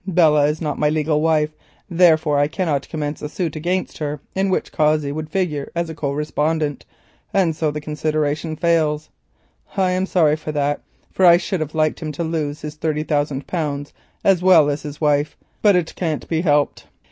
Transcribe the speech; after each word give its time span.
Belle 0.07 0.45
is 0.45 0.61
not 0.61 0.79
my 0.79 0.89
legal 0.89 1.21
wife, 1.21 1.51
therefore 1.87 2.39
I 2.39 2.47
cannot 2.47 2.89
commence 2.89 3.21
a 3.21 3.29
suit 3.29 3.55
against 3.55 3.99
her 3.99 4.19
in 4.33 4.49
which 4.49 4.71
Cossey 4.71 5.11
would 5.11 5.29
figure 5.29 5.71
as 5.75 5.91
co 5.95 6.11
respondent, 6.11 6.85
and 7.35 7.55
so 7.55 7.69
the 7.69 7.81
consideration 7.81 8.55
fails. 8.55 9.09
I 9.77 9.91
am 9.91 10.07
sorry, 10.07 10.37
for 10.37 10.55
I 11.19 11.37
should 11.37 11.59
have 11.59 11.75
liked 11.75 11.99
him 12.01 12.11
to 12.13 12.23
lose 12.23 12.61
his 12.61 12.73
thirty 12.73 13.03
thousand 13.03 13.45
pounds 13.45 13.93
as 14.23 14.41
well 14.41 14.71
as 14.71 14.81
his 14.81 14.99
wife, 14.99 15.37
but 15.61 15.75
it 15.75 15.93
can't 15.93 16.27
be 16.27 16.41
helped. 16.41 16.87